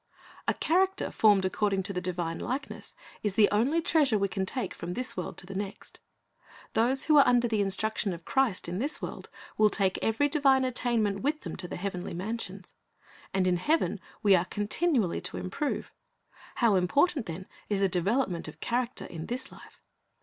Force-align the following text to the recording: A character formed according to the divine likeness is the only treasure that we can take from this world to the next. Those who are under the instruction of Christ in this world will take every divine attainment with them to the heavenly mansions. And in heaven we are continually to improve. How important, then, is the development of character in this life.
A 0.47 0.55
character 0.55 1.11
formed 1.11 1.45
according 1.45 1.83
to 1.83 1.93
the 1.93 2.01
divine 2.01 2.39
likeness 2.39 2.95
is 3.21 3.35
the 3.35 3.47
only 3.51 3.83
treasure 3.83 4.15
that 4.15 4.19
we 4.21 4.27
can 4.27 4.47
take 4.47 4.73
from 4.73 4.95
this 4.95 5.15
world 5.15 5.37
to 5.37 5.45
the 5.45 5.53
next. 5.53 5.99
Those 6.73 7.03
who 7.03 7.19
are 7.19 7.27
under 7.27 7.47
the 7.47 7.61
instruction 7.61 8.11
of 8.11 8.25
Christ 8.25 8.67
in 8.67 8.79
this 8.79 8.99
world 8.99 9.29
will 9.59 9.69
take 9.69 9.99
every 10.01 10.27
divine 10.27 10.65
attainment 10.65 11.21
with 11.21 11.41
them 11.41 11.55
to 11.57 11.67
the 11.67 11.75
heavenly 11.75 12.15
mansions. 12.15 12.73
And 13.31 13.45
in 13.45 13.57
heaven 13.57 13.99
we 14.23 14.33
are 14.33 14.45
continually 14.45 15.21
to 15.21 15.37
improve. 15.37 15.91
How 16.55 16.73
important, 16.73 17.27
then, 17.27 17.45
is 17.69 17.81
the 17.81 17.87
development 17.87 18.47
of 18.47 18.59
character 18.59 19.05
in 19.05 19.27
this 19.27 19.51
life. 19.51 19.79